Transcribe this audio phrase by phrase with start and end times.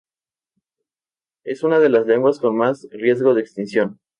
[1.45, 3.99] Es una de las lenguas con más riesgo de extinción.